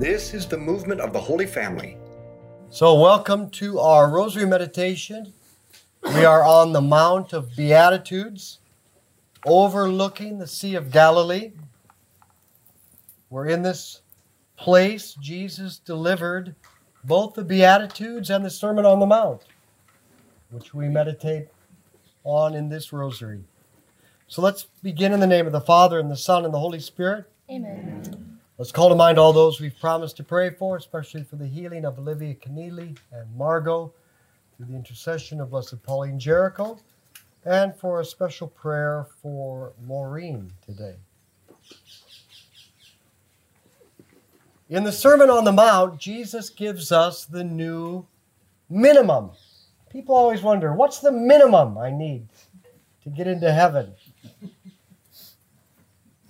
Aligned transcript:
This 0.00 0.32
is 0.32 0.46
the 0.46 0.56
movement 0.56 1.02
of 1.02 1.12
the 1.12 1.20
Holy 1.20 1.44
Family. 1.44 1.98
So, 2.70 2.98
welcome 2.98 3.50
to 3.50 3.80
our 3.80 4.08
Rosary 4.08 4.46
Meditation. 4.46 5.34
We 6.02 6.24
are 6.24 6.42
on 6.42 6.72
the 6.72 6.80
Mount 6.80 7.34
of 7.34 7.54
Beatitudes, 7.54 8.60
overlooking 9.44 10.38
the 10.38 10.46
Sea 10.46 10.74
of 10.74 10.90
Galilee. 10.90 11.52
We're 13.28 13.48
in 13.48 13.60
this 13.60 14.00
place 14.56 15.12
Jesus 15.20 15.78
delivered 15.78 16.54
both 17.04 17.34
the 17.34 17.44
Beatitudes 17.44 18.30
and 18.30 18.42
the 18.42 18.48
Sermon 18.48 18.86
on 18.86 19.00
the 19.00 19.06
Mount, 19.06 19.42
which 20.48 20.72
we 20.72 20.88
meditate 20.88 21.48
on 22.24 22.54
in 22.54 22.70
this 22.70 22.90
Rosary. 22.90 23.44
So, 24.28 24.40
let's 24.40 24.64
begin 24.82 25.12
in 25.12 25.20
the 25.20 25.26
name 25.26 25.44
of 25.44 25.52
the 25.52 25.60
Father, 25.60 25.98
and 25.98 26.10
the 26.10 26.16
Son, 26.16 26.46
and 26.46 26.54
the 26.54 26.58
Holy 26.58 26.80
Spirit. 26.80 27.26
Amen. 27.50 28.19
Let's 28.60 28.72
call 28.72 28.90
to 28.90 28.94
mind 28.94 29.18
all 29.18 29.32
those 29.32 29.58
we've 29.58 29.80
promised 29.80 30.18
to 30.18 30.22
pray 30.22 30.50
for, 30.50 30.76
especially 30.76 31.24
for 31.24 31.36
the 31.36 31.46
healing 31.46 31.86
of 31.86 31.98
Olivia 31.98 32.34
Keneally 32.34 32.94
and 33.10 33.34
Margot, 33.34 33.90
through 34.54 34.66
the 34.66 34.74
intercession 34.74 35.40
of 35.40 35.48
Blessed 35.48 35.82
Pauline 35.82 36.20
Jaricot, 36.20 36.78
and 37.46 37.74
for 37.74 38.00
a 38.00 38.04
special 38.04 38.48
prayer 38.48 39.06
for 39.22 39.72
Maureen 39.86 40.52
today. 40.62 40.96
In 44.68 44.84
the 44.84 44.92
Sermon 44.92 45.30
on 45.30 45.44
the 45.44 45.52
Mount, 45.52 45.98
Jesus 45.98 46.50
gives 46.50 46.92
us 46.92 47.24
the 47.24 47.42
new 47.42 48.06
minimum. 48.68 49.30
People 49.88 50.14
always 50.14 50.42
wonder, 50.42 50.74
what's 50.74 50.98
the 50.98 51.12
minimum 51.12 51.78
I 51.78 51.90
need 51.90 52.28
to 53.04 53.08
get 53.08 53.26
into 53.26 53.50
heaven? 53.50 53.94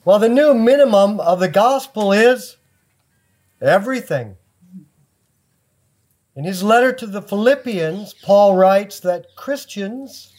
Well, 0.03 0.19
the 0.19 0.31
new 0.31 0.55
minimum 0.55 1.21
of 1.21 1.41
the 1.41 1.49
gospel 1.49 2.11
is 2.11 2.57
everything. 3.61 4.37
In 6.35 6.45
his 6.45 6.63
letter 6.63 6.91
to 6.95 7.07
the 7.07 7.21
Philippians, 7.21 8.15
Paul 8.15 8.57
writes 8.57 8.99
that 9.01 9.37
Christians 9.37 10.33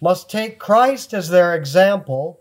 must 0.00 0.30
take 0.30 0.60
Christ 0.60 1.12
as 1.12 1.28
their 1.28 1.56
example 1.56 2.38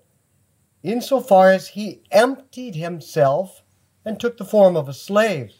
insofar 0.84 1.50
as 1.50 1.70
he 1.70 2.04
emptied 2.12 2.76
himself 2.76 3.64
and 4.06 4.20
took 4.20 4.38
the 4.38 4.46
form 4.46 4.78
of 4.78 4.88
a 4.88 4.94
slave. 4.94 5.52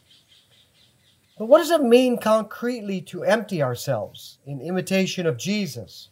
But 1.40 1.48
what 1.48 1.58
does 1.58 1.72
it 1.72 1.82
mean 1.82 2.20
concretely 2.20 3.02
to 3.02 3.24
empty 3.24 3.64
ourselves 3.64 4.38
in 4.46 4.62
imitation 4.62 5.26
of 5.26 5.38
Jesus? 5.38 6.10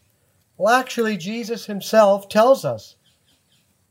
Well, 0.58 0.73
actually, 0.73 1.17
Jesus 1.17 1.67
himself 1.67 2.27
tells 2.30 2.66
us 2.66 2.95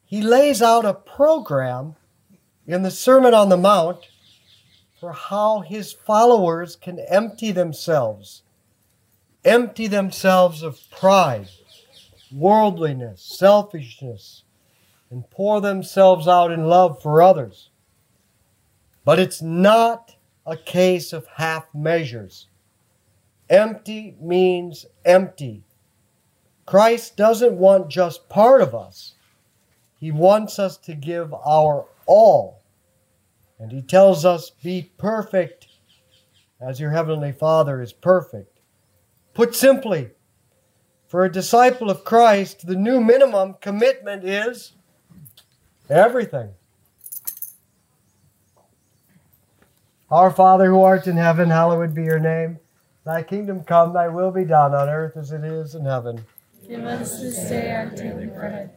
he 0.05 0.20
lays 0.20 0.62
out 0.62 0.84
a 0.84 0.94
program 0.94 1.97
in 2.66 2.83
the 2.83 2.91
Sermon 2.91 3.34
on 3.34 3.48
the 3.48 3.56
Mount 3.56 4.08
for 5.00 5.12
how 5.12 5.61
his 5.61 5.92
followers 5.92 6.77
can 6.77 6.98
empty 6.98 7.52
themselves, 7.52 8.42
empty 9.44 9.86
themselves 9.86 10.62
of 10.62 10.78
pride, 10.91 11.48
worldliness, 12.33 13.22
selfishness, 13.22 14.44
and 15.11 15.28
pour 15.30 15.61
themselves 15.61 16.27
out 16.27 16.50
in 16.50 16.66
love 16.66 17.02
for 17.02 17.22
others. 17.22 17.70
But 19.05 19.18
it's 19.18 19.42
not 19.42 20.16
a 20.46 20.56
case 20.56 21.12
of 21.12 21.27
half 21.36 21.66
measures. 21.74 22.48
Empty 23.50 24.16
means 24.20 24.86
empty. 25.05 25.62
Christ 26.66 27.16
doesn't 27.16 27.58
want 27.58 27.91
just 27.91 28.28
part 28.28 28.62
of 28.62 28.74
us. 28.74 29.14
He 30.05 30.10
wants 30.10 30.58
us 30.58 30.77
to 30.80 30.94
give 30.94 31.33
our 31.33 31.86
all. 32.05 32.60
And 33.58 33.72
He 33.72 33.80
tells 33.80 34.27
us, 34.27 34.50
Be 34.50 34.91
perfect 34.98 35.69
as 36.61 36.78
your 36.78 36.91
Heavenly 36.91 37.33
Father 37.33 37.80
is 37.80 37.94
perfect. 37.94 38.61
Put 39.33 39.55
simply, 39.55 40.11
for 41.06 41.24
a 41.24 41.33
disciple 41.33 41.89
of 41.89 42.05
Christ, 42.05 42.67
the 42.67 42.77
new 42.77 43.01
minimum 43.01 43.55
commitment 43.62 44.24
is 44.24 44.74
everything. 45.89 46.50
Our 50.11 50.30
Father 50.30 50.67
who 50.67 50.83
art 50.83 51.06
in 51.06 51.17
heaven, 51.17 51.48
hallowed 51.48 51.95
be 51.95 52.05
your 52.05 52.20
name. 52.20 52.58
Thy 53.06 53.23
kingdom 53.23 53.64
come, 53.64 53.95
thy 53.95 54.08
will 54.08 54.30
be 54.30 54.45
done 54.45 54.74
on 54.74 54.90
earth 54.90 55.17
as 55.17 55.33
it 55.33 55.45
is 55.45 55.74
in 55.74 55.86
heaven. 55.86 56.27
Give 56.68 56.84
us 56.84 57.23
this 57.23 57.48
day 57.48 57.74
our 57.74 57.86
daily 57.86 58.27
bread, 58.27 58.77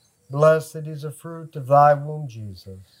blessed 0.31 0.87
is 0.87 1.03
the 1.03 1.11
fruit 1.11 1.55
of 1.57 1.67
thy 1.67 1.93
womb, 1.93 2.27
Jesus. 2.27 3.00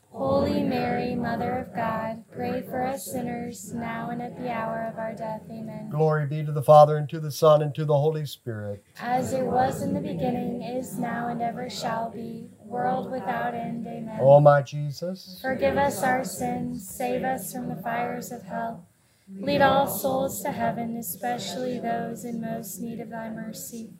Holy 0.11 0.61
Mary, 0.61 1.15
Mother 1.15 1.59
of 1.59 1.73
God, 1.73 2.25
pray 2.31 2.61
for 2.63 2.83
us 2.83 3.05
sinners, 3.05 3.73
now 3.73 4.09
and 4.09 4.21
at 4.21 4.37
the 4.37 4.51
hour 4.51 4.85
of 4.91 4.99
our 4.99 5.13
death. 5.13 5.41
Amen. 5.49 5.89
Glory 5.89 6.27
be 6.27 6.43
to 6.43 6.51
the 6.51 6.61
Father, 6.61 6.97
and 6.97 7.07
to 7.09 7.19
the 7.19 7.31
Son, 7.31 7.61
and 7.61 7.73
to 7.75 7.85
the 7.85 7.97
Holy 7.97 8.25
Spirit. 8.25 8.83
As 8.99 9.31
it 9.31 9.45
was 9.45 9.81
in 9.81 9.93
the 9.93 10.01
beginning, 10.01 10.61
is 10.63 10.97
now, 10.97 11.29
and 11.29 11.41
ever 11.41 11.69
shall 11.69 12.09
be, 12.09 12.49
world 12.65 13.09
without 13.09 13.53
end. 13.53 13.87
Amen. 13.87 14.19
O 14.21 14.41
my 14.41 14.61
Jesus, 14.61 15.39
Forgive 15.41 15.77
us 15.77 16.03
our 16.03 16.25
sins, 16.25 16.87
save 16.87 17.23
us 17.23 17.53
from 17.53 17.69
the 17.69 17.81
fires 17.81 18.31
of 18.33 18.43
hell. 18.43 18.85
Lead 19.33 19.61
all 19.61 19.87
souls 19.87 20.41
to 20.43 20.51
heaven, 20.51 20.97
especially 20.97 21.79
those 21.79 22.25
in 22.25 22.41
most 22.41 22.81
need 22.81 22.99
of 22.99 23.09
thy 23.09 23.29
mercy. 23.29 23.93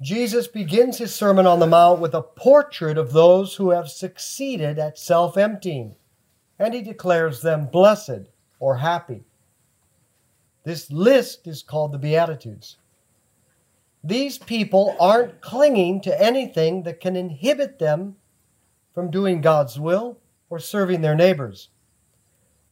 Jesus 0.00 0.46
begins 0.46 0.98
his 0.98 1.14
Sermon 1.14 1.46
on 1.46 1.58
the 1.58 1.66
Mount 1.66 2.00
with 2.00 2.14
a 2.14 2.22
portrait 2.22 2.98
of 2.98 3.12
those 3.12 3.54
who 3.54 3.70
have 3.70 3.88
succeeded 3.88 4.78
at 4.78 4.98
self 4.98 5.36
emptying, 5.38 5.96
and 6.58 6.74
he 6.74 6.82
declares 6.82 7.40
them 7.40 7.66
blessed 7.66 8.28
or 8.60 8.76
happy. 8.76 9.24
This 10.64 10.90
list 10.90 11.46
is 11.46 11.62
called 11.62 11.92
the 11.92 11.98
Beatitudes. 11.98 12.76
These 14.04 14.38
people 14.38 14.96
aren't 15.00 15.40
clinging 15.40 16.00
to 16.02 16.22
anything 16.22 16.82
that 16.82 17.00
can 17.00 17.16
inhibit 17.16 17.78
them 17.78 18.16
from 18.94 19.10
doing 19.10 19.40
God's 19.40 19.80
will 19.80 20.18
or 20.50 20.58
serving 20.58 21.00
their 21.00 21.14
neighbors. 21.14 21.70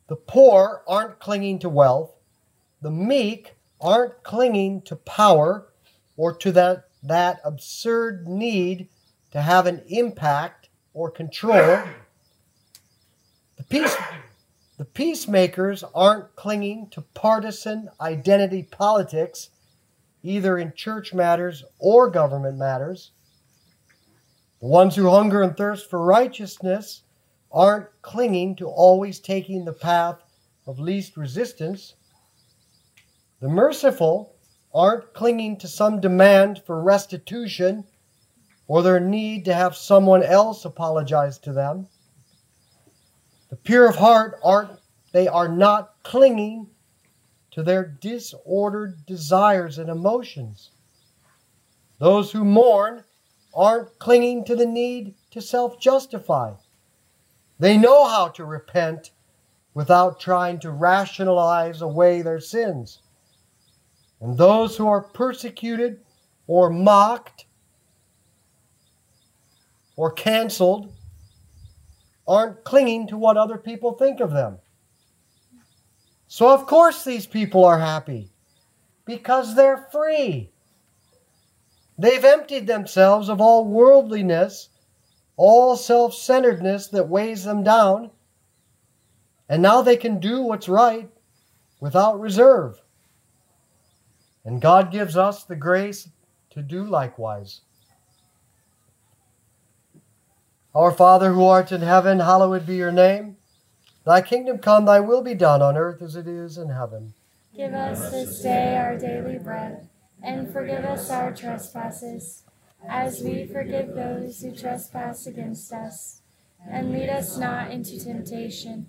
The 0.09 0.17
poor 0.17 0.83
aren't 0.87 1.19
clinging 1.19 1.59
to 1.61 1.69
wealth. 1.69 2.15
The 2.83 2.91
meek 2.91 3.55
aren't 3.81 4.23
clinging 4.23 4.83
to 4.83 4.97
power 4.97 5.69
or 6.17 6.35
to 6.35 6.53
that, 6.53 6.89
that 7.05 7.41
absurd 7.45 8.27
need 8.27 8.89
to 9.31 9.43
have 9.43 9.67
an 9.67 9.83
impact 9.89 10.69
or 10.95 11.11
control. 11.11 11.83
The, 13.57 13.65
peace, 13.69 13.97
the 14.79 14.85
peacemakers 14.85 15.85
aren't 15.95 16.35
clinging 16.35 16.89
to 16.91 17.03
partisan 17.03 17.89
identity 18.01 18.63
politics, 18.63 19.51
either 20.23 20.57
in 20.59 20.73
church 20.75 21.13
matters 21.13 21.63
or 21.79 22.09
government 22.11 22.57
matters. 22.57 23.11
The 24.61 24.69
ones 24.69 24.97
who 24.97 25.11
hunger 25.11 25.43
and 25.43 25.57
thirst 25.57 25.91
for 25.91 26.03
righteousness 26.03 27.03
aren't 27.53 27.89
clinging 28.03 28.57
to 28.57 28.67
always 28.67 29.21
taking 29.21 29.65
the 29.65 29.73
path 29.73 30.23
of 30.67 30.81
least 30.81 31.17
resistance. 31.17 31.95
The 33.41 33.49
merciful 33.49 34.34
aren't 34.75 35.15
clinging 35.15 35.57
to 35.59 35.69
some 35.69 36.01
demand 36.01 36.63
for 36.67 36.83
restitution 36.83 37.85
or 38.67 38.83
their 38.83 39.01
need 39.01 39.45
to 39.45 39.55
have 39.55 39.77
someone 39.77 40.23
else 40.23 40.65
apologize 40.65 41.39
to 41.39 41.53
them. 41.53 41.87
The 43.51 43.57
pure 43.57 43.89
of 43.89 43.97
heart 43.97 44.41
aren't 44.43 44.81
they 45.13 45.29
are 45.29 45.49
not 45.49 45.95
clinging 46.03 46.69
to 47.53 47.63
their 47.63 47.85
disordered 47.85 49.07
desires 49.07 49.79
and 49.79 49.89
emotions. 49.89 50.71
Those 52.01 52.33
who 52.33 52.45
mourn 52.45 53.05
aren't 53.55 53.97
clinging 54.01 54.45
to 54.47 54.57
the 54.57 54.67
need 54.67 55.15
to 55.31 55.41
self 55.41 55.79
justify. 55.79 56.55
They 57.61 57.79
know 57.79 58.09
how 58.09 58.29
to 58.31 58.45
repent 58.45 59.13
without 59.73 60.19
trying 60.19 60.59
to 60.61 60.73
rationalize 60.73 61.81
away 61.81 62.23
their 62.23 62.41
sins. 62.41 63.04
And 64.25 64.39
those 64.39 64.75
who 64.75 64.89
are 64.89 65.03
persecuted 65.03 66.01
or 66.47 66.71
mocked 66.71 67.45
or 69.97 70.11
canceled 70.11 70.91
aren't 72.27 72.65
clinging 72.65 73.07
to 73.09 73.19
what 73.19 73.37
other 73.37 73.59
people 73.59 73.93
think 73.93 74.21
of 74.21 74.31
them. 74.33 74.57
So, 76.27 76.49
of 76.49 76.67
course, 76.67 77.05
these 77.05 77.27
people 77.27 77.67
are 77.67 77.79
happy 77.79 78.31
because 79.05 79.55
they're 79.55 79.87
free. 79.93 80.51
They've 81.99 82.25
emptied 82.25 82.67
themselves 82.67 83.29
of 83.29 83.43
all 83.43 83.67
worldliness 83.67 84.71
all 85.37 85.77
self 85.77 86.15
centeredness 86.15 86.89
that 86.89 87.09
weighs 87.09 87.45
them 87.45 87.63
down, 87.63 88.11
and 89.49 89.61
now 89.63 89.83
they 89.83 89.97
can 89.97 90.21
do 90.21 90.43
what's 90.43 90.69
right 90.69 91.11
without 91.81 92.21
reserve. 92.21 92.81
And 94.45 94.61
God 94.61 94.93
gives 94.93 95.17
us 95.17 95.43
the 95.45 95.57
grace 95.57 96.09
to 96.51 96.63
do 96.63 96.85
likewise. 96.85 97.63
Our 100.75 100.91
Father 100.91 101.33
who 101.33 101.45
art 101.45 101.73
in 101.73 101.83
heaven, 101.83 102.19
hallowed 102.21 102.67
be 102.67 102.77
your 102.77 102.93
name. 102.93 103.37
Thy 104.05 104.21
kingdom 104.21 104.59
come, 104.59 104.85
thy 104.85 105.01
will 105.01 105.23
be 105.23 105.35
done 105.35 105.63
on 105.63 105.77
earth 105.77 106.03
as 106.03 106.17
it 106.17 106.27
is 106.27 106.59
in 106.59 106.69
heaven. 106.69 107.15
Give 107.57 107.73
us 107.73 108.11
this 108.11 108.43
day 108.43 108.77
our 108.77 108.99
daily 108.99 109.39
bread, 109.39 109.89
and 110.23 110.53
forgive 110.53 110.85
us 110.85 111.11
our 111.11 111.33
trespasses 111.33 112.43
as 112.87 113.23
we 113.23 113.47
forgive 113.47 113.95
those 113.95 114.41
who 114.41 114.55
trespass 114.55 115.27
against 115.27 115.73
us. 115.73 116.21
And 116.69 116.93
lead 116.93 117.09
us 117.09 117.39
not 117.39 117.71
into 117.71 118.03
temptation, 118.03 118.89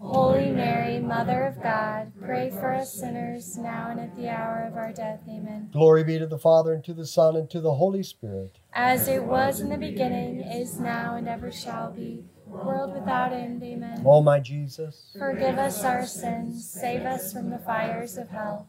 Holy 0.00 0.50
Mary, 0.50 1.00
Mother 1.00 1.44
of 1.44 1.62
God, 1.62 2.12
pray 2.20 2.50
for 2.50 2.72
us 2.72 2.92
sinners, 2.94 3.56
now 3.56 3.88
and 3.90 3.98
at 3.98 4.16
the 4.16 4.28
hour 4.28 4.64
of 4.66 4.76
our 4.76 4.92
death. 4.92 5.20
Amen. 5.28 5.70
Glory 5.72 6.04
be 6.04 6.18
to 6.18 6.26
the 6.26 6.38
Father, 6.38 6.72
and 6.72 6.84
to 6.84 6.94
the 6.94 7.06
Son, 7.06 7.34
and 7.36 7.50
to 7.50 7.60
the 7.60 7.74
Holy 7.74 8.02
Spirit. 8.04 8.58
As 8.72 9.08
it 9.08 9.24
was 9.24 9.60
in 9.60 9.70
the 9.70 9.76
beginning, 9.76 10.40
is 10.40 10.78
now, 10.78 11.16
and 11.16 11.28
ever 11.28 11.50
shall 11.50 11.90
be, 11.90 12.24
world 12.46 12.94
without 12.94 13.32
end. 13.32 13.62
Amen. 13.62 14.02
O 14.06 14.22
my 14.22 14.38
Jesus, 14.38 15.10
Forgive 15.18 15.58
us 15.58 15.82
our 15.82 16.06
sins, 16.06 16.68
save 16.68 17.02
us 17.02 17.32
from 17.32 17.50
the 17.50 17.58
fires 17.58 18.16
of 18.16 18.28
hell. 18.28 18.68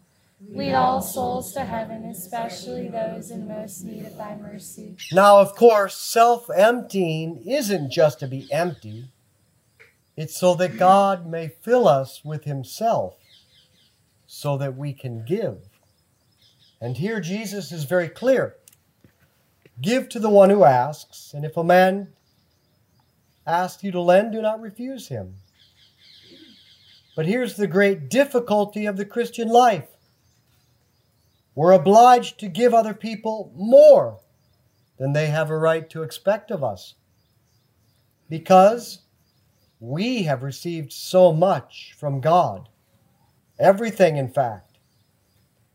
Lead 0.51 0.73
all 0.73 1.01
souls 1.01 1.53
to 1.53 1.59
heaven, 1.65 2.05
especially 2.05 2.87
those 2.87 3.29
in 3.29 3.47
most 3.47 3.83
need 3.83 4.05
of 4.05 4.15
thy 4.17 4.35
mercy. 4.37 4.95
Now, 5.11 5.39
of 5.39 5.53
course, 5.55 5.95
self 5.97 6.49
emptying 6.49 7.43
isn't 7.45 7.91
just 7.91 8.19
to 8.21 8.27
be 8.27 8.47
empty, 8.51 9.09
it's 10.19 10.37
so 10.37 10.53
that 10.55 10.77
God 10.77 11.25
may 11.25 11.47
fill 11.47 11.87
us 11.87 12.21
with 12.23 12.43
Himself, 12.43 13.15
so 14.27 14.57
that 14.57 14.77
we 14.77 14.93
can 14.93 15.25
give. 15.25 15.57
And 16.81 16.97
here 16.97 17.19
Jesus 17.19 17.71
is 17.71 17.83
very 17.83 18.09
clear 18.09 18.55
Give 19.81 20.09
to 20.09 20.19
the 20.19 20.29
one 20.29 20.49
who 20.49 20.65
asks, 20.65 21.33
and 21.33 21.45
if 21.45 21.55
a 21.55 21.63
man 21.63 22.09
asks 23.47 23.83
you 23.83 23.91
to 23.91 24.01
lend, 24.01 24.33
do 24.33 24.41
not 24.41 24.59
refuse 24.59 25.07
him. 25.07 25.35
But 27.15 27.25
here's 27.25 27.55
the 27.55 27.67
great 27.67 28.09
difficulty 28.09 28.85
of 28.85 28.97
the 28.97 29.05
Christian 29.05 29.47
life 29.47 29.87
we're 31.55 31.71
obliged 31.71 32.39
to 32.39 32.47
give 32.47 32.73
other 32.73 32.93
people 32.93 33.51
more 33.55 34.19
than 34.97 35.13
they 35.13 35.27
have 35.27 35.49
a 35.49 35.57
right 35.57 35.89
to 35.89 36.03
expect 36.03 36.51
of 36.51 36.63
us. 36.63 36.95
Because 38.29 38.99
we 39.79 40.23
have 40.23 40.43
received 40.43 40.91
so 40.91 41.31
much 41.31 41.95
from 41.97 42.21
God, 42.21 42.69
everything, 43.57 44.17
in 44.17 44.29
fact, 44.29 44.79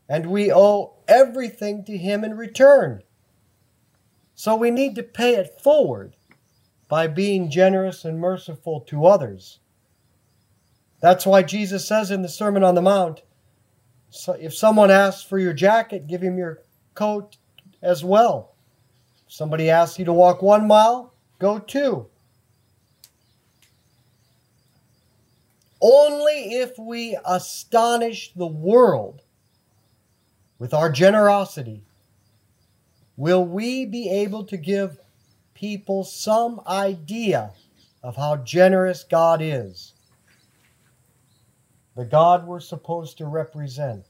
and 0.07 0.27
we 0.27 0.51
owe 0.51 0.93
everything 1.07 1.83
to 1.85 1.97
Him 1.97 2.23
in 2.23 2.37
return. 2.37 3.01
So 4.35 4.55
we 4.55 4.71
need 4.71 4.95
to 4.95 5.03
pay 5.03 5.35
it 5.35 5.59
forward 5.61 6.15
by 6.87 7.07
being 7.07 7.49
generous 7.49 8.05
and 8.05 8.19
merciful 8.19 8.81
to 8.81 9.05
others. 9.05 9.59
That's 11.01 11.25
why 11.25 11.43
Jesus 11.43 11.87
says 11.87 12.11
in 12.11 12.21
the 12.21 12.29
Sermon 12.29 12.63
on 12.63 12.75
the 12.75 12.81
Mount 12.81 13.21
so 14.15 14.31
if 14.33 14.55
someone 14.55 14.91
asks 14.91 15.23
for 15.23 15.37
your 15.37 15.51
jacket, 15.51 16.07
give 16.07 16.21
him 16.21 16.37
your 16.37 16.63
coat 16.93 17.35
as 17.81 18.03
well. 18.03 18.55
If 19.27 19.33
somebody 19.33 19.69
asks 19.69 19.99
you 19.99 20.05
to 20.05 20.13
walk 20.13 20.41
one 20.41 20.67
mile, 20.67 21.13
go 21.37 21.59
two. 21.59 22.07
Only 25.87 26.55
if 26.55 26.79
we 26.79 27.15
astonish 27.23 28.33
the 28.33 28.47
world 28.47 29.21
with 30.57 30.73
our 30.73 30.91
generosity 30.91 31.83
will 33.15 33.45
we 33.45 33.85
be 33.85 34.09
able 34.09 34.45
to 34.45 34.57
give 34.57 34.97
people 35.53 36.03
some 36.03 36.59
idea 36.65 37.51
of 38.01 38.15
how 38.15 38.37
generous 38.37 39.03
God 39.03 39.43
is, 39.43 39.93
the 41.95 42.05
God 42.05 42.47
we're 42.47 42.61
supposed 42.61 43.19
to 43.19 43.27
represent. 43.27 44.05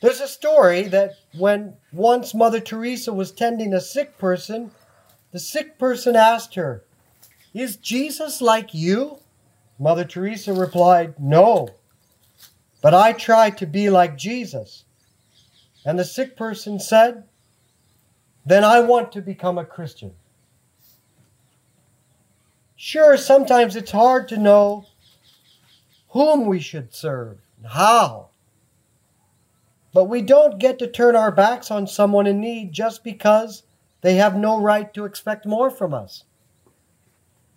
There's 0.00 0.20
a 0.20 0.28
story 0.28 0.82
that 0.84 1.14
when 1.36 1.74
once 1.92 2.32
Mother 2.32 2.60
Teresa 2.60 3.12
was 3.12 3.32
tending 3.32 3.74
a 3.74 3.80
sick 3.80 4.18
person, 4.18 4.70
the 5.32 5.40
sick 5.40 5.80
person 5.80 6.14
asked 6.14 6.54
her, 6.54 6.84
Is 7.52 7.76
Jesus 7.76 8.40
like 8.40 8.72
you? 8.72 9.18
Mother 9.78 10.04
Teresa 10.04 10.52
replied, 10.52 11.14
No, 11.18 11.68
but 12.80 12.94
I 12.94 13.12
try 13.12 13.50
to 13.50 13.66
be 13.66 13.90
like 13.90 14.16
Jesus. 14.16 14.84
And 15.84 15.98
the 15.98 16.04
sick 16.04 16.36
person 16.36 16.78
said, 16.78 17.24
Then 18.46 18.64
I 18.64 18.80
want 18.80 19.12
to 19.12 19.20
become 19.20 19.58
a 19.58 19.64
Christian. 19.64 20.12
Sure, 22.76 23.16
sometimes 23.16 23.76
it's 23.76 23.90
hard 23.90 24.28
to 24.28 24.36
know 24.36 24.86
whom 26.10 26.46
we 26.46 26.60
should 26.60 26.94
serve 26.94 27.38
and 27.56 27.66
how. 27.66 28.28
But 29.92 30.04
we 30.04 30.22
don't 30.22 30.58
get 30.58 30.78
to 30.80 30.86
turn 30.86 31.16
our 31.16 31.30
backs 31.30 31.70
on 31.70 31.86
someone 31.86 32.26
in 32.26 32.40
need 32.40 32.72
just 32.72 33.02
because 33.02 33.62
they 34.00 34.16
have 34.16 34.36
no 34.36 34.60
right 34.60 34.92
to 34.94 35.04
expect 35.04 35.46
more 35.46 35.70
from 35.70 35.94
us. 35.94 36.24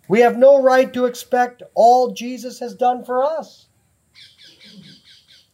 We 0.08 0.20
have 0.20 0.38
no 0.38 0.60
right 0.60 0.92
to 0.94 1.04
expect 1.04 1.62
all 1.74 2.12
Jesus 2.12 2.58
has 2.60 2.74
done 2.74 3.04
for 3.04 3.22
us. 3.22 3.66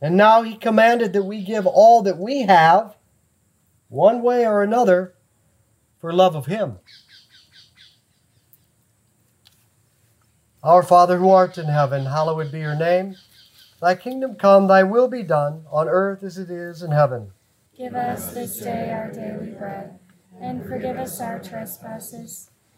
And 0.01 0.17
now 0.17 0.43
he 0.43 0.57
commanded 0.57 1.13
that 1.13 1.25
we 1.25 1.43
give 1.43 1.67
all 1.67 2.03
that 2.03 2.19
we 2.19 2.43
have, 2.43 2.97
one 3.89 4.23
way 4.23 4.47
or 4.47 4.63
another, 4.63 5.15
for 6.01 6.13
love 6.13 6.37
of 6.37 6.47
him. 6.47 6.79
Our 10.63 10.83
Father 10.83 11.19
who 11.19 11.31
art 11.31 11.59
in 11.59 11.67
heaven, 11.67 12.07
hallowed 12.07 12.53
be 12.53 12.61
your 12.61 12.77
name. 12.77 13.17
Thy 13.81 13.95
kingdom 13.95 14.37
come, 14.37 14.67
thy 14.67 14.83
will 14.83 15.09
be 15.09 15.23
done, 15.23 15.65
on 15.71 15.89
earth 15.89 16.23
as 16.23 16.39
it 16.39 16.51
is 16.51 16.83
in 16.83 16.91
heaven. 16.91 17.33
Give 17.77 17.95
us 17.95 18.33
this 18.33 18.61
day 18.61 18.91
our 18.91 19.11
daily 19.11 19.51
bread, 19.51 19.99
and 20.41 20.65
forgive 20.65 20.97
us 20.97 21.21
our 21.21 21.39
trespasses, 21.39 22.51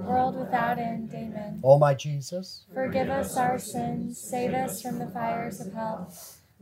world 0.00 0.36
without 0.36 0.78
end. 0.78 1.10
Amen. 1.14 1.60
O 1.62 1.78
my 1.78 1.94
Jesus, 1.94 2.64
Forgive 2.72 3.08
us 3.08 3.36
our 3.36 3.58
sins, 3.58 4.18
save 4.18 4.52
us 4.54 4.82
from 4.82 4.98
the 4.98 5.06
fires 5.06 5.60
of 5.60 5.72
hell. 5.72 6.12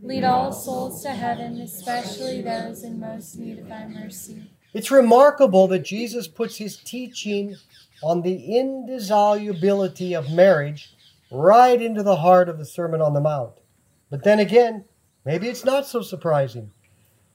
Lead 0.03 0.25
all 0.25 0.53
souls 0.53 1.03
to 1.03 1.11
heaven, 1.11 1.61
especially 1.61 2.43
those 2.43 2.83
in 2.83 2.99
most 2.99 3.37
need 3.37 3.59
of 3.59 3.69
thy 3.69 3.87
mercy. 3.87 4.51
it's 4.75 4.91
remarkable 4.91 5.69
that 5.69 5.85
Jesus 5.85 6.27
puts 6.27 6.57
his 6.57 6.77
teaching 6.77 7.57
on 8.03 8.23
the 8.23 8.57
indissolubility 8.59 10.13
of 10.15 10.33
marriage 10.33 10.93
right 11.31 11.81
into 11.81 12.03
the 12.03 12.17
heart 12.17 12.49
of 12.49 12.59
the 12.59 12.65
Sermon 12.65 13.01
on 13.01 13.15
the 13.15 13.21
Mount. 13.21 13.53
But 14.11 14.25
then 14.25 14.41
again, 14.41 14.85
maybe 15.25 15.49
it's 15.49 15.65
not 15.65 15.87
so 15.87 16.03
surprising, 16.03 16.73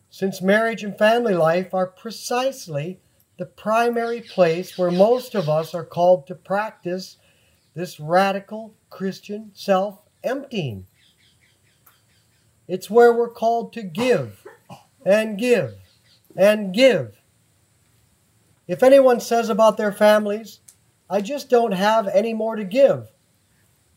since 0.09 0.41
marriage 0.41 0.83
and 0.83 0.97
family 0.97 1.33
life 1.33 1.73
are 1.73 1.87
precisely 1.87 2.99
the 3.38 3.46
primary 3.46 4.22
place 4.22 4.77
where 4.77 4.91
most 4.91 5.36
of 5.36 5.48
us 5.48 5.74
are 5.74 5.86
called 5.86 6.27
to 6.27 6.36
practice 6.36 7.17
this 7.75 8.00
radical 8.00 8.74
Christian 8.89 9.51
self 9.53 10.00
emptying. 10.24 10.88
It's 12.67 12.89
where 12.89 13.13
we're 13.13 13.29
called 13.29 13.74
to 13.74 13.84
give 13.84 14.46
and 15.06 15.38
give 15.38 15.75
and 16.36 16.74
give. 16.74 17.17
If 18.67 18.84
anyone 18.84 19.20
says 19.20 19.50
about 19.50 19.77
their 19.77 19.91
families, 19.91 20.60
I 21.10 21.22
just 21.22 21.50
don't 21.50 21.72
have 21.72 22.08
any 22.08 22.34
more 22.34 22.56
to 22.56 22.65
give, 22.65 23.08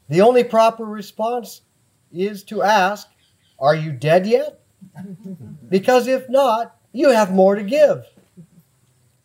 the 0.08 0.20
only 0.20 0.44
proper 0.44 0.84
response 0.84 1.62
is 2.12 2.44
to 2.44 2.62
ask, 2.62 3.08
Are 3.58 3.74
you 3.74 3.92
dead 3.92 4.26
yet? 4.26 4.60
Because 5.68 6.08
if 6.08 6.28
not, 6.28 6.76
you 6.92 7.10
have 7.10 7.32
more 7.32 7.54
to 7.54 7.62
give. 7.62 8.04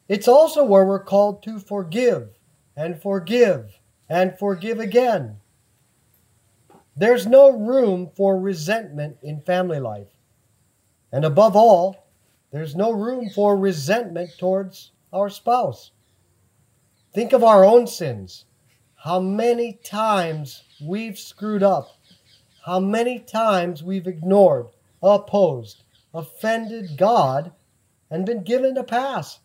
It's 0.08 0.28
also 0.28 0.64
where 0.64 0.86
we're 0.86 1.04
called 1.04 1.42
to 1.44 1.60
forgive 1.60 2.38
and 2.76 3.02
forgive 3.02 3.80
and 4.08 4.38
forgive 4.38 4.80
again. 4.80 5.38
There's 6.96 7.26
no 7.26 7.50
room 7.50 8.10
for 8.16 8.40
resentment 8.40 9.18
in 9.22 9.42
family 9.42 9.80
life. 9.80 10.08
And 11.12 11.26
above 11.26 11.56
all, 11.56 12.08
there's 12.52 12.76
no 12.76 12.92
room 12.92 13.30
for 13.30 13.58
resentment 13.58 14.32
towards 14.38 14.92
our 15.12 15.30
spouse. 15.30 15.92
Think 17.14 17.34
of 17.34 17.44
our 17.44 17.66
own 17.66 17.88
sins. 17.88 18.46
How 18.96 19.20
many 19.20 19.74
times 19.74 20.64
we've 20.82 21.18
screwed 21.18 21.64
up. 21.64 21.98
How 22.66 22.80
many 22.80 23.20
times 23.20 23.84
we've 23.84 24.08
ignored, 24.08 24.68
opposed, 25.02 25.84
offended 26.14 26.98
God 26.98 27.52
and 28.10 28.26
been 28.26 28.44
given 28.44 28.78
a 28.78 28.84
pass. 28.84 29.40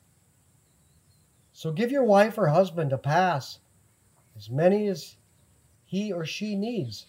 So 1.60 1.70
give 1.72 1.92
your 1.92 2.04
wife 2.04 2.38
or 2.38 2.46
husband 2.46 2.90
a 2.90 2.96
pass, 2.96 3.58
as 4.34 4.48
many 4.48 4.88
as 4.88 5.16
he 5.84 6.10
or 6.10 6.24
she 6.24 6.56
needs. 6.56 7.04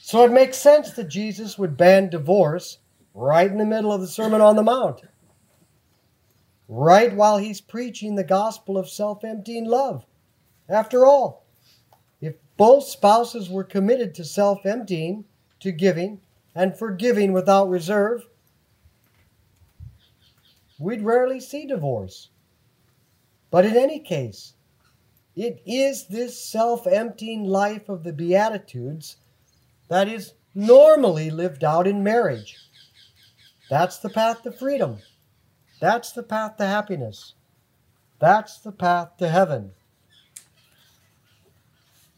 So 0.00 0.24
it 0.24 0.30
makes 0.30 0.56
sense 0.56 0.92
that 0.92 1.08
Jesus 1.08 1.58
would 1.58 1.76
ban 1.76 2.10
divorce 2.10 2.78
right 3.14 3.50
in 3.50 3.58
the 3.58 3.64
middle 3.64 3.92
of 3.92 4.00
the 4.00 4.06
Sermon 4.06 4.40
on 4.40 4.54
the 4.54 4.62
Mount, 4.62 5.00
right 6.68 7.12
while 7.12 7.38
he's 7.38 7.60
preaching 7.60 8.14
the 8.14 8.22
gospel 8.22 8.78
of 8.78 8.88
self 8.88 9.24
emptying 9.24 9.64
love. 9.64 10.06
After 10.68 11.04
all, 11.04 11.44
if 12.20 12.36
both 12.56 12.84
spouses 12.84 13.50
were 13.50 13.64
committed 13.64 14.14
to 14.14 14.24
self 14.24 14.64
emptying, 14.64 15.24
to 15.58 15.72
giving, 15.72 16.20
and 16.54 16.78
forgiving 16.78 17.32
without 17.32 17.68
reserve, 17.68 18.28
we'd 20.78 21.02
rarely 21.02 21.40
see 21.40 21.66
divorce. 21.66 22.30
But 23.50 23.64
in 23.64 23.76
any 23.76 24.00
case, 24.00 24.54
it 25.36 25.62
is 25.66 26.06
this 26.06 26.38
self 26.38 26.86
emptying 26.86 27.44
life 27.44 27.88
of 27.88 28.04
the 28.04 28.12
Beatitudes 28.12 29.16
that 29.88 30.08
is 30.08 30.34
normally 30.54 31.30
lived 31.30 31.64
out 31.64 31.86
in 31.86 32.02
marriage. 32.02 32.56
That's 33.70 33.98
the 33.98 34.10
path 34.10 34.42
to 34.42 34.52
freedom. 34.52 34.98
That's 35.80 36.12
the 36.12 36.22
path 36.22 36.56
to 36.58 36.66
happiness. 36.66 37.34
That's 38.18 38.58
the 38.58 38.72
path 38.72 39.16
to 39.18 39.28
heaven. 39.28 39.72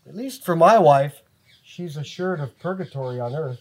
At 0.06 0.14
least 0.14 0.44
for 0.44 0.54
my 0.54 0.78
wife, 0.78 1.22
she's 1.64 1.96
assured 1.96 2.40
of 2.40 2.58
purgatory 2.58 3.18
on 3.18 3.34
earth. 3.34 3.60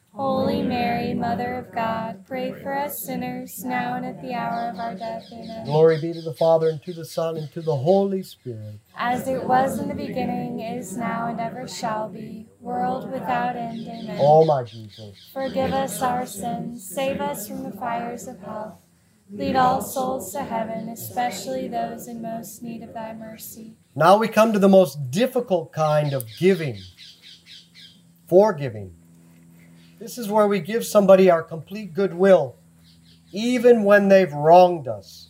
Holy 0.13 0.61
Mary, 0.61 1.13
Mother 1.13 1.55
of 1.55 1.73
God, 1.73 2.25
pray 2.27 2.51
for 2.51 2.77
us 2.77 3.01
sinners, 3.01 3.63
now 3.63 3.95
and 3.95 4.05
at 4.05 4.21
the 4.21 4.33
hour 4.33 4.69
of 4.69 4.77
our 4.77 4.93
death. 4.93 5.23
Amen. 5.31 5.65
Glory 5.65 6.01
be 6.01 6.11
to 6.11 6.21
the 6.21 6.33
Father, 6.33 6.67
and 6.67 6.83
to 6.83 6.93
the 6.93 7.05
Son, 7.05 7.37
and 7.37 7.49
to 7.53 7.61
the 7.61 7.77
Holy 7.77 8.21
Spirit. 8.21 8.79
As 8.97 9.27
it 9.29 9.45
was 9.45 9.79
in 9.79 9.87
the 9.87 9.95
beginning, 9.95 10.59
is 10.59 10.97
now, 10.97 11.27
and 11.27 11.39
ever 11.39 11.65
shall 11.65 12.09
be, 12.09 12.45
world 12.59 13.09
without 13.09 13.55
end. 13.55 13.87
Amen. 13.87 14.17
O 14.19 14.43
my 14.43 14.63
Jesus. 14.63 15.29
Forgive 15.31 15.71
us 15.71 16.01
our 16.01 16.25
sins, 16.25 16.85
save 16.85 17.21
us 17.21 17.47
from 17.47 17.63
the 17.63 17.71
fires 17.71 18.27
of 18.27 18.39
hell. 18.39 18.81
Lead 19.31 19.55
all 19.55 19.81
souls 19.81 20.33
to 20.33 20.43
heaven, 20.43 20.89
especially 20.89 21.69
those 21.69 22.09
in 22.09 22.21
most 22.21 22.61
need 22.61 22.83
of 22.83 22.93
thy 22.93 23.13
mercy. 23.13 23.75
Now 23.95 24.17
we 24.17 24.27
come 24.27 24.51
to 24.51 24.59
the 24.59 24.67
most 24.67 25.09
difficult 25.09 25.71
kind 25.71 26.11
of 26.11 26.25
giving 26.37 26.77
forgiving. 28.27 28.95
This 30.01 30.17
is 30.17 30.29
where 30.29 30.47
we 30.47 30.59
give 30.59 30.83
somebody 30.83 31.29
our 31.29 31.43
complete 31.43 31.93
goodwill, 31.93 32.55
even 33.31 33.83
when 33.83 34.07
they've 34.07 34.33
wronged 34.33 34.87
us, 34.87 35.29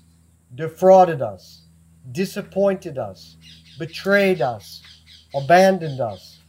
defrauded 0.55 1.21
us, 1.21 1.63
disappointed 2.13 2.97
us, 2.97 3.35
betrayed 3.77 4.41
us, 4.41 4.81
abandoned 5.35 5.99
us. 5.99 6.39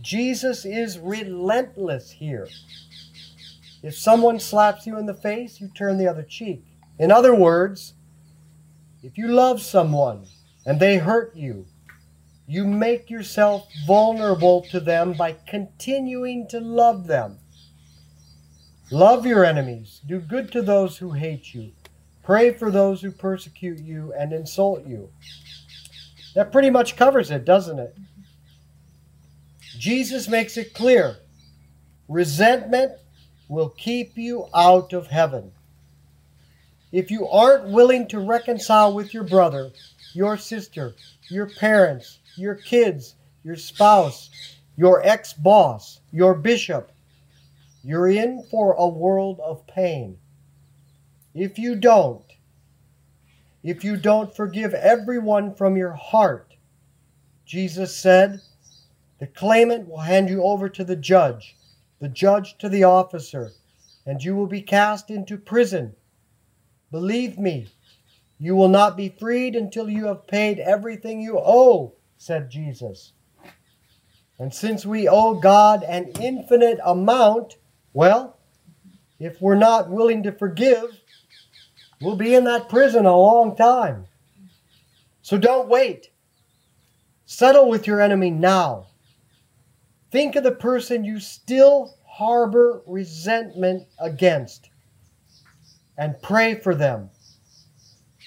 Jesus 0.00 0.64
is 0.64 0.98
relentless 0.98 2.10
here. 2.10 2.48
If 3.80 3.96
someone 3.96 4.40
slaps 4.40 4.84
you 4.84 4.98
in 4.98 5.06
the 5.06 5.14
face, 5.14 5.60
you 5.60 5.68
turn 5.68 5.98
the 5.98 6.08
other 6.08 6.24
cheek. 6.24 6.64
In 6.98 7.12
other 7.12 7.32
words, 7.32 7.94
if 9.04 9.16
you 9.16 9.28
love 9.28 9.62
someone 9.62 10.26
and 10.66 10.80
they 10.80 10.96
hurt 10.96 11.36
you, 11.36 11.64
you 12.48 12.64
make 12.64 13.10
yourself 13.10 13.68
vulnerable 13.86 14.62
to 14.70 14.80
them 14.80 15.12
by 15.12 15.36
continuing 15.46 16.48
to 16.48 16.58
love 16.58 17.06
them. 17.06 17.38
Love 18.90 19.26
your 19.26 19.44
enemies. 19.44 20.00
Do 20.06 20.18
good 20.18 20.50
to 20.52 20.62
those 20.62 20.96
who 20.96 21.12
hate 21.12 21.52
you. 21.52 21.72
Pray 22.24 22.54
for 22.54 22.70
those 22.70 23.02
who 23.02 23.10
persecute 23.10 23.78
you 23.78 24.14
and 24.18 24.32
insult 24.32 24.86
you. 24.86 25.10
That 26.34 26.50
pretty 26.50 26.70
much 26.70 26.96
covers 26.96 27.30
it, 27.30 27.44
doesn't 27.44 27.78
it? 27.78 27.94
Jesus 29.78 30.26
makes 30.26 30.56
it 30.56 30.72
clear 30.74 31.16
resentment 32.08 32.92
will 33.48 33.68
keep 33.68 34.16
you 34.16 34.46
out 34.54 34.94
of 34.94 35.08
heaven. 35.08 35.52
If 36.92 37.10
you 37.10 37.28
aren't 37.28 37.68
willing 37.68 38.08
to 38.08 38.18
reconcile 38.18 38.94
with 38.94 39.12
your 39.12 39.24
brother, 39.24 39.70
your 40.14 40.38
sister, 40.38 40.94
your 41.28 41.50
parents, 41.50 42.18
your 42.38 42.54
kids, 42.54 43.14
your 43.44 43.56
spouse, 43.56 44.30
your 44.76 45.04
ex 45.04 45.32
boss, 45.32 46.00
your 46.12 46.34
bishop, 46.34 46.92
you're 47.82 48.08
in 48.08 48.44
for 48.50 48.74
a 48.74 48.88
world 48.88 49.40
of 49.40 49.66
pain. 49.66 50.18
If 51.34 51.58
you 51.58 51.74
don't, 51.74 52.24
if 53.62 53.84
you 53.84 53.96
don't 53.96 54.34
forgive 54.34 54.74
everyone 54.74 55.54
from 55.54 55.76
your 55.76 55.92
heart, 55.92 56.54
Jesus 57.44 57.96
said, 57.96 58.40
the 59.18 59.26
claimant 59.26 59.88
will 59.88 59.98
hand 59.98 60.28
you 60.28 60.42
over 60.42 60.68
to 60.68 60.84
the 60.84 60.96
judge, 60.96 61.56
the 62.00 62.08
judge 62.08 62.56
to 62.58 62.68
the 62.68 62.84
officer, 62.84 63.52
and 64.06 64.22
you 64.22 64.36
will 64.36 64.46
be 64.46 64.62
cast 64.62 65.10
into 65.10 65.36
prison. 65.36 65.94
Believe 66.90 67.38
me, 67.38 67.68
you 68.38 68.54
will 68.54 68.68
not 68.68 68.96
be 68.96 69.08
freed 69.08 69.56
until 69.56 69.90
you 69.90 70.06
have 70.06 70.26
paid 70.26 70.60
everything 70.60 71.20
you 71.20 71.38
owe 71.38 71.94
said 72.18 72.50
Jesus. 72.50 73.12
And 74.38 74.52
since 74.52 74.84
we 74.84 75.08
owe 75.08 75.34
God 75.34 75.82
an 75.84 76.12
infinite 76.20 76.78
amount, 76.84 77.56
well, 77.92 78.38
if 79.18 79.40
we're 79.40 79.56
not 79.56 79.90
willing 79.90 80.22
to 80.24 80.32
forgive, 80.32 81.00
we'll 82.00 82.16
be 82.16 82.34
in 82.34 82.44
that 82.44 82.68
prison 82.68 83.06
a 83.06 83.16
long 83.16 83.56
time. 83.56 84.06
So 85.22 85.38
don't 85.38 85.68
wait. 85.68 86.10
Settle 87.24 87.68
with 87.68 87.86
your 87.86 88.00
enemy 88.00 88.30
now. 88.30 88.86
Think 90.10 90.36
of 90.36 90.44
the 90.44 90.52
person 90.52 91.04
you 91.04 91.20
still 91.20 91.94
harbor 92.06 92.82
resentment 92.86 93.86
against 94.00 94.70
and 95.96 96.20
pray 96.22 96.54
for 96.54 96.74
them. 96.74 97.10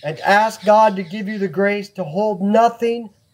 And 0.03 0.19
ask 0.21 0.63
God 0.65 0.95
to 0.95 1.03
give 1.03 1.27
you 1.27 1.37
the 1.37 1.47
grace 1.47 1.89
to 1.89 2.03
hold 2.03 2.41
nothing 2.41 3.09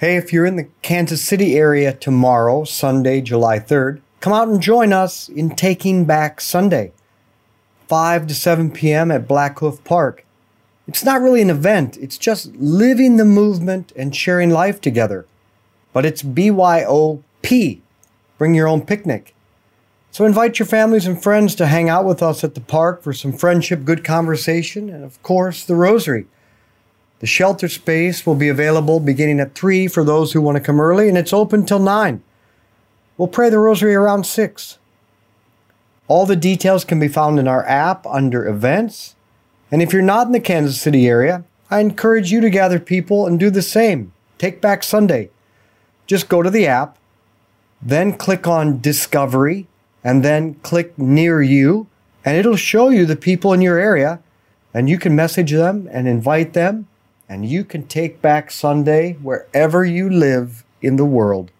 Hey, 0.00 0.16
if 0.16 0.32
you're 0.32 0.46
in 0.46 0.54
the 0.54 0.68
Kansas 0.80 1.24
City 1.24 1.56
area 1.56 1.92
tomorrow, 1.92 2.62
Sunday, 2.62 3.20
July 3.20 3.58
3rd, 3.58 4.00
come 4.20 4.32
out 4.32 4.46
and 4.46 4.62
join 4.62 4.92
us 4.92 5.28
in 5.28 5.56
Taking 5.56 6.04
Back 6.04 6.40
Sunday, 6.40 6.92
5 7.88 8.28
to 8.28 8.34
7 8.34 8.70
p.m. 8.70 9.10
at 9.10 9.26
Black 9.26 9.58
Hoof 9.58 9.82
Park. 9.82 10.24
It's 10.86 11.02
not 11.02 11.20
really 11.20 11.42
an 11.42 11.50
event, 11.50 11.96
it's 11.96 12.16
just 12.16 12.54
living 12.54 13.16
the 13.16 13.24
movement 13.24 13.92
and 13.96 14.14
sharing 14.14 14.50
life 14.50 14.80
together. 14.80 15.26
But 15.92 16.06
it's 16.06 16.22
BYOP. 16.22 17.80
Bring 18.38 18.54
your 18.54 18.68
own 18.68 18.82
picnic. 18.82 19.34
So 20.12 20.24
invite 20.24 20.60
your 20.60 20.66
families 20.66 21.08
and 21.08 21.20
friends 21.20 21.56
to 21.56 21.66
hang 21.66 21.88
out 21.88 22.04
with 22.04 22.22
us 22.22 22.44
at 22.44 22.54
the 22.54 22.60
park 22.60 23.02
for 23.02 23.12
some 23.12 23.32
friendship, 23.32 23.84
good 23.84 24.04
conversation, 24.04 24.90
and 24.90 25.02
of 25.02 25.20
course, 25.24 25.64
the 25.64 25.74
rosary. 25.74 26.28
The 27.20 27.26
shelter 27.26 27.68
space 27.68 28.24
will 28.24 28.36
be 28.36 28.48
available 28.48 29.00
beginning 29.00 29.40
at 29.40 29.54
3 29.54 29.88
for 29.88 30.04
those 30.04 30.32
who 30.32 30.40
want 30.40 30.56
to 30.56 30.62
come 30.62 30.80
early, 30.80 31.08
and 31.08 31.18
it's 31.18 31.32
open 31.32 31.66
till 31.66 31.80
9. 31.80 32.22
We'll 33.16 33.28
pray 33.28 33.50
the 33.50 33.58
rosary 33.58 33.94
around 33.94 34.24
6. 34.24 34.78
All 36.06 36.26
the 36.26 36.36
details 36.36 36.84
can 36.84 37.00
be 37.00 37.08
found 37.08 37.38
in 37.38 37.48
our 37.48 37.66
app 37.66 38.06
under 38.06 38.46
events. 38.46 39.16
And 39.70 39.82
if 39.82 39.92
you're 39.92 40.00
not 40.00 40.26
in 40.26 40.32
the 40.32 40.40
Kansas 40.40 40.80
City 40.80 41.08
area, 41.08 41.44
I 41.70 41.80
encourage 41.80 42.30
you 42.30 42.40
to 42.40 42.48
gather 42.48 42.78
people 42.78 43.26
and 43.26 43.38
do 43.38 43.50
the 43.50 43.62
same. 43.62 44.12
Take 44.38 44.60
Back 44.60 44.82
Sunday. 44.82 45.30
Just 46.06 46.28
go 46.28 46.42
to 46.42 46.48
the 46.48 46.66
app, 46.66 46.96
then 47.82 48.12
click 48.12 48.46
on 48.46 48.80
Discovery, 48.80 49.66
and 50.02 50.24
then 50.24 50.54
click 50.62 50.96
Near 50.96 51.42
You, 51.42 51.88
and 52.24 52.36
it'll 52.36 52.56
show 52.56 52.88
you 52.88 53.04
the 53.04 53.16
people 53.16 53.52
in 53.52 53.60
your 53.60 53.78
area, 53.78 54.20
and 54.72 54.88
you 54.88 54.98
can 54.98 55.16
message 55.16 55.50
them 55.50 55.88
and 55.92 56.08
invite 56.08 56.52
them, 56.54 56.86
and 57.28 57.46
you 57.46 57.64
can 57.64 57.86
take 57.86 58.22
back 58.22 58.50
Sunday 58.50 59.14
wherever 59.14 59.84
you 59.84 60.08
live 60.08 60.64
in 60.80 60.96
the 60.96 61.04
world. 61.04 61.50